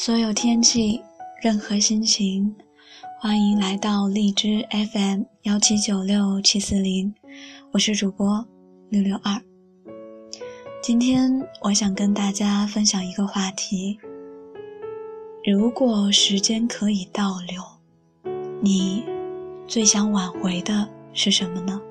[0.00, 1.02] 所有天气，
[1.42, 2.54] 任何心情，
[3.20, 7.12] 欢迎来到荔枝 FM 幺七九六七四零，
[7.72, 8.46] 我是主播
[8.90, 9.42] 六六二。
[10.80, 13.98] 今天我想跟大家分享一个话题：
[15.44, 17.60] 如果时间可以倒流，
[18.62, 19.04] 你
[19.66, 21.82] 最想挽回的是什么呢？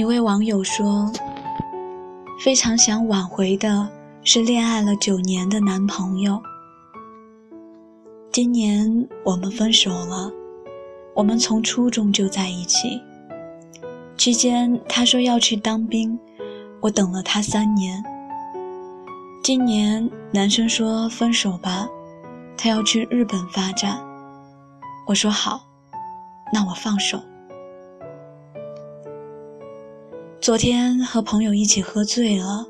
[0.00, 1.12] 一位网友说
[2.42, 3.86] ：“非常想挽回的
[4.24, 6.42] 是恋爱了九年的男朋友。
[8.32, 10.32] 今年我们分手了。
[11.14, 12.98] 我们从初中就在一起，
[14.16, 16.18] 期间他说要去当兵，
[16.80, 18.02] 我等了他三年。
[19.44, 21.86] 今年男生说分手吧，
[22.56, 24.00] 他要去日本发展，
[25.06, 25.60] 我说好，
[26.54, 27.22] 那我放手。”
[30.40, 32.66] 昨天和朋友一起喝醉了，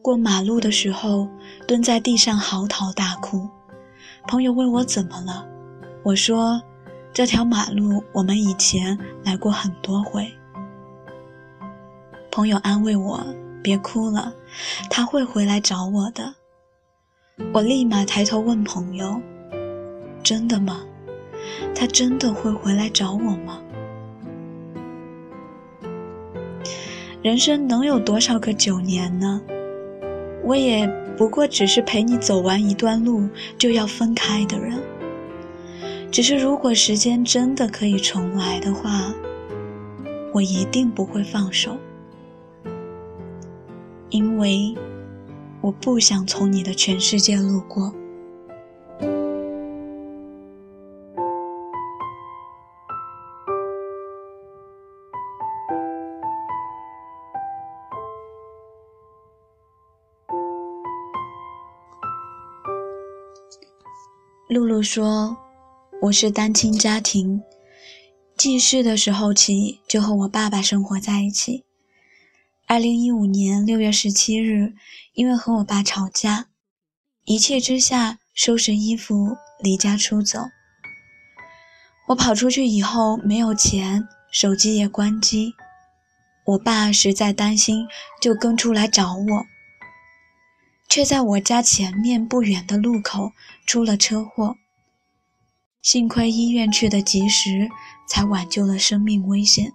[0.00, 1.28] 过马路的时候
[1.68, 3.46] 蹲在地上嚎啕大哭。
[4.26, 5.46] 朋友问我怎么了，
[6.02, 6.58] 我说
[7.12, 10.26] 这条马路我们以前来过很多回。
[12.30, 13.22] 朋友安慰我
[13.62, 14.32] 别哭了，
[14.88, 16.34] 他会回来找我的。
[17.52, 19.20] 我立马抬头问朋友
[20.24, 20.80] ：“真的吗？
[21.74, 23.60] 他真的会回来找我吗？”
[27.24, 29.40] 人生能有多少个九年呢？
[30.44, 30.86] 我也
[31.16, 33.26] 不过只是陪你走完一段路
[33.56, 34.78] 就要分开的人。
[36.12, 39.10] 只是如果时间真的可以重来的话，
[40.34, 41.78] 我一定不会放手，
[44.10, 44.74] 因为
[45.62, 47.90] 我不想从你的全世界路过。
[64.54, 65.36] 露露说
[66.02, 67.42] ：“我是单亲家庭，
[68.36, 71.64] 记事的时候起就和我爸爸生活在一起。
[72.68, 74.72] 二零一五年六月十七日，
[75.14, 76.46] 因为和我爸吵架，
[77.24, 80.38] 一气之下收拾衣服离家出走。
[82.06, 85.52] 我跑出去以后没有钱，手机也关机。
[86.44, 87.88] 我爸实在担心，
[88.22, 89.46] 就跟出来找我。”
[90.94, 93.32] 却在我家前面不远的路口
[93.66, 94.54] 出了车祸，
[95.82, 97.68] 幸亏医院去的及时，
[98.08, 99.72] 才挽救了生命危险。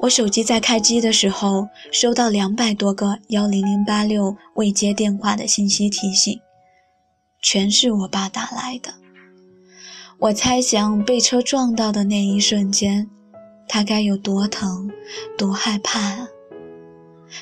[0.00, 6.40] 我手机在开机的时候收到两百多个幺零零八六未接电话的信息提醒，
[7.40, 8.94] 全是我爸打来的。
[10.18, 13.08] 我猜想被车撞到的那一瞬间，
[13.68, 14.90] 他该有多疼，
[15.38, 16.28] 多害怕啊！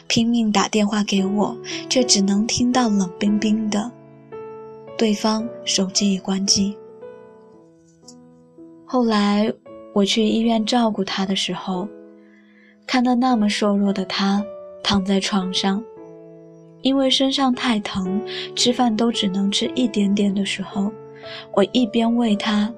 [0.07, 1.57] 拼命打电话给我，
[1.89, 3.91] 却只能听到冷冰冰的。
[4.99, 6.77] 对方手机已关机。
[8.85, 9.53] 后来
[9.93, 11.89] 我去医院照顾他的时候，
[12.87, 14.45] 看到那么瘦弱的他
[14.83, 15.83] 躺在床上，
[16.83, 18.21] 因为身上太疼，
[18.55, 20.91] 吃饭都只能吃一点点的时候，
[21.53, 22.73] 我一边喂他，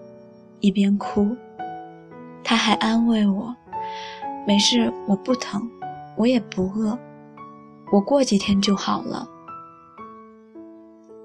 [0.61, 1.37] 一边哭。
[2.43, 3.55] 他还安慰我
[4.47, 5.71] ：“没事，我不疼。”
[6.19, 6.99] 我也不饿，
[7.93, 9.27] 我过几天就好了。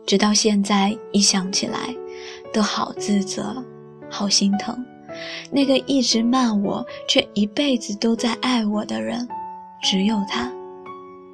[0.05, 1.93] 直到现在一想起来，
[2.53, 3.55] 都好自责，
[4.09, 4.85] 好心疼。
[5.51, 9.27] 那个一直骂我却一辈子都在爱我的人，
[9.81, 10.51] 只有他，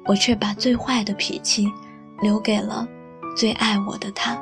[0.06, 1.66] 我却把最坏的脾气
[2.22, 2.88] 留给了
[3.36, 4.38] 最爱我的他。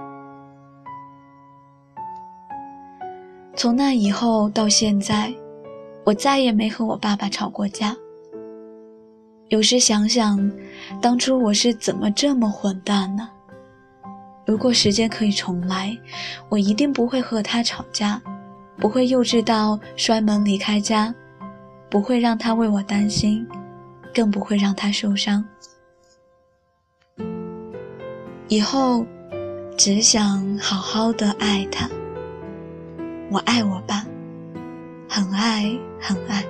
[3.57, 5.35] 从那以后到现在，
[6.05, 7.97] 我再也没和我爸爸吵过架。
[9.49, 10.39] 有时想想，
[11.01, 13.29] 当初我是怎么这么混蛋呢？
[14.45, 15.97] 如果时间可以重来，
[16.51, 18.21] 我一定不会和他吵架，
[18.77, 21.15] 不会幼稚到摔门离开家，
[21.89, 23.47] 不会让他为我担心，
[24.15, 25.43] 更不会让他受伤。
[28.49, 29.05] 以后，
[29.79, 31.89] 只想好好的爱他。
[33.31, 34.05] 我爱我爸，
[35.09, 36.45] 很爱很爱。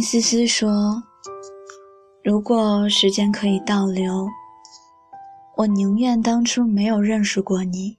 [0.00, 1.02] 思思说
[2.22, 4.28] ：“如果时间可以倒流，
[5.56, 7.98] 我宁愿当初没有认识过你，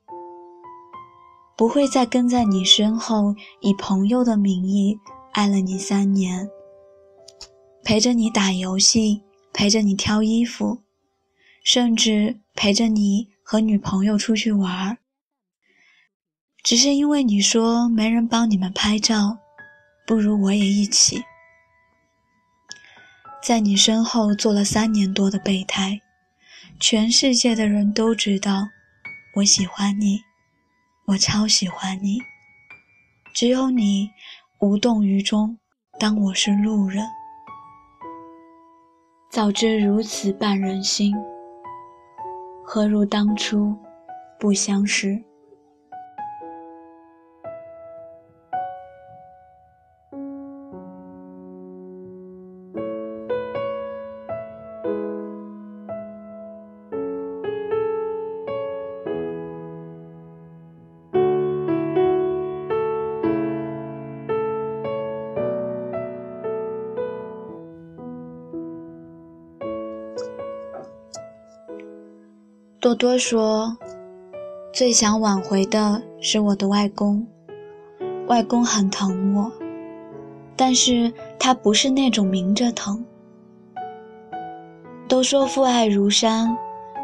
[1.56, 4.98] 不会再跟在你身后以朋友的名义
[5.34, 6.50] 爱了你三年，
[7.84, 9.22] 陪着你打游戏，
[9.54, 10.80] 陪着你挑衣服，
[11.64, 14.98] 甚至陪着你和女朋友出去玩。
[16.64, 19.38] 只是因为你说没人帮你们拍照，
[20.08, 21.24] 不如我也一起。”
[23.42, 26.00] 在你身后做了三年多的备胎，
[26.80, 28.68] 全世界的人都知道
[29.36, 30.20] 我喜欢你，
[31.08, 32.20] 我超喜欢你。
[33.34, 34.08] 只有你
[34.60, 35.58] 无动于衷，
[36.00, 37.04] 当我是路人。
[39.32, 41.16] 早知如此绊人心，
[42.64, 43.76] 何如当初
[44.40, 45.20] 不相识？
[72.82, 73.78] 多多说，
[74.74, 77.24] 最想挽回的是我的外公。
[78.28, 79.52] 外公很疼我，
[80.56, 83.06] 但是他不是那种明着疼。
[85.08, 86.58] 都说父爱如山，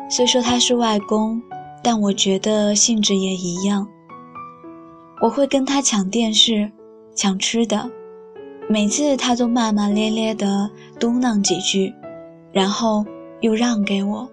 [0.10, 1.40] 虽说他是外公，
[1.84, 3.88] 但我觉得性质也一样。
[5.22, 6.72] 我会跟他抢电视，
[7.14, 7.88] 抢吃的，
[8.68, 11.94] 每次他都骂骂咧咧的嘟囔几句，
[12.52, 13.06] 然后
[13.42, 14.28] 又让给我。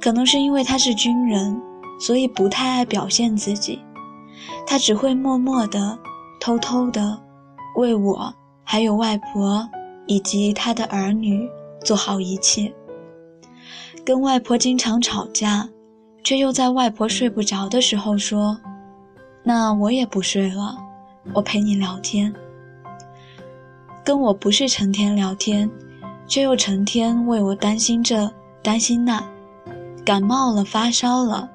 [0.00, 1.60] 可能是因为他是军人，
[2.00, 3.78] 所以不太爱表现自己。
[4.66, 5.98] 他只会默默的、
[6.40, 7.20] 偷偷的
[7.76, 8.32] 为我、
[8.64, 9.68] 还有外婆
[10.06, 11.48] 以及他的儿女
[11.84, 12.72] 做好一切。
[14.04, 15.68] 跟外婆经常吵架，
[16.24, 18.58] 却又在外婆睡不着的时候说
[19.44, 20.76] ：“那我也不睡了，
[21.34, 22.32] 我陪你聊天。”
[24.02, 25.70] 跟我不是成天聊天，
[26.26, 28.32] 却又成天为我担心这
[28.62, 29.22] 担心那。
[30.10, 31.48] 感冒了，发烧了，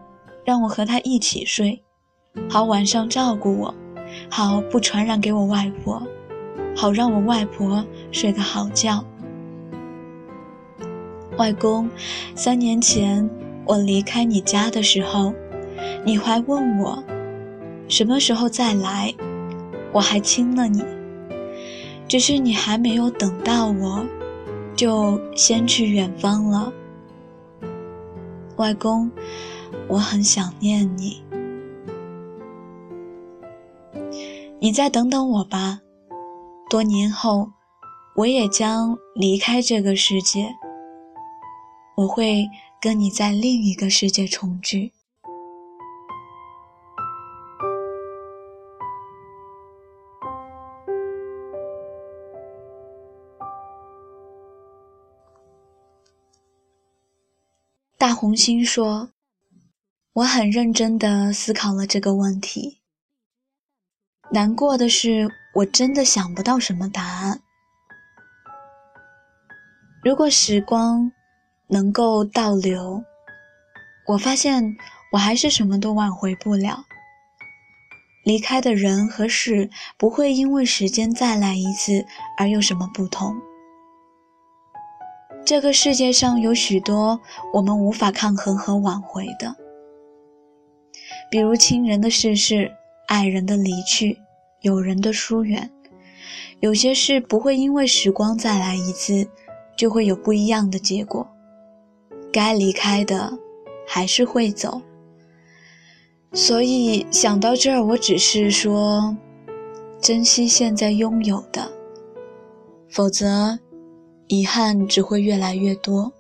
[0.46, 1.84] 让我和他一起睡，
[2.50, 3.76] 好晚上照顾我，
[4.30, 6.02] 好不传染给我外婆，
[6.74, 9.04] 好让我外婆睡个好觉。
[11.36, 11.90] 外公，
[12.34, 13.30] 三年前
[13.66, 15.34] 我离开你家的时候，
[16.06, 17.04] 你还问我
[17.90, 19.14] 什么时候再来，
[19.92, 20.82] 我还亲了你，
[22.08, 24.06] 只是你还没有等到我，
[24.78, 26.72] 就先去远方了。
[28.58, 29.12] 外公，
[29.88, 31.24] 我很想念你，
[34.60, 35.80] 你再等等我吧。
[36.70, 37.52] 多年后，
[38.16, 40.50] 我也将离开这个世界，
[41.98, 42.48] 我会
[42.82, 44.94] 跟你在另一个世界重聚。
[58.26, 59.12] 红星说
[60.14, 62.82] ：“我很认真地思考了这个问题。
[64.32, 67.40] 难过的是，我真的想不到什么答案。
[70.04, 71.12] 如果时光
[71.68, 73.04] 能够倒流，
[74.08, 74.76] 我发现
[75.12, 76.84] 我还是什么都挽回不了。
[78.24, 82.04] 离开的人和事不会因为时间再来一次
[82.40, 83.36] 而有什么不同。”
[85.46, 87.20] 这个世界上有许多
[87.54, 89.56] 我们无法抗衡和挽回的，
[91.30, 92.72] 比如亲人的逝世、
[93.08, 94.18] 爱人的离去、
[94.62, 95.70] 友人的疏远。
[96.62, 99.28] 有些事不会因为时光再来一次，
[99.78, 101.28] 就会有不一样的结果。
[102.34, 103.38] 该离开的，
[103.88, 104.82] 还是会走。
[106.34, 109.16] 所以想到这儿，我只是说，
[110.02, 111.72] 珍惜现在拥有的，
[112.90, 113.60] 否则。
[114.28, 116.12] 遗憾只会越来越多。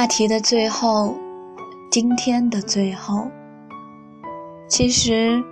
[0.00, 1.14] 话题的最后，
[1.90, 3.28] 今天的最后，
[4.66, 5.44] 其实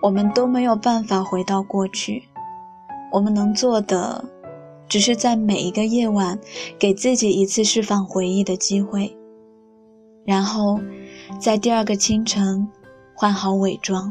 [0.00, 2.26] 我们都没有办法回到过去，
[3.12, 4.24] 我们能做的，
[4.88, 6.38] 只是在每一个夜晚，
[6.78, 9.14] 给自己一次释放回忆的机会，
[10.24, 10.80] 然后，
[11.38, 12.66] 在第二个清晨，
[13.14, 14.10] 换好伪装。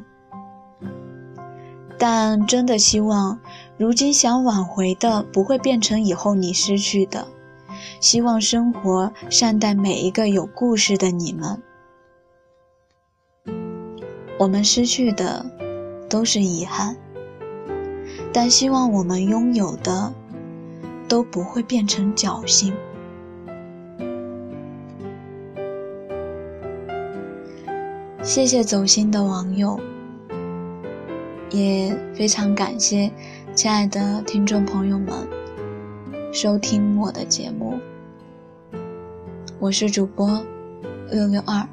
[1.97, 3.39] 但真的希望，
[3.79, 7.25] 如今想挽回的不会变成以后你失去的。
[7.99, 11.61] 希望生活善待每一个有故事的你们。
[14.39, 15.45] 我们失去的
[16.09, 16.95] 都是遗憾，
[18.33, 20.13] 但希望我们拥有的
[21.07, 22.73] 都不会变成侥幸。
[28.23, 29.79] 谢谢走心的网友。
[31.53, 33.11] 也非常感谢
[33.53, 35.27] 亲爱的听众朋友们
[36.31, 37.70] 收听我的节目，
[39.61, 40.43] 我是主播
[41.11, 41.69] 六六二，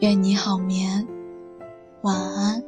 [0.00, 1.08] 愿你好眠，
[2.02, 2.67] 晚安。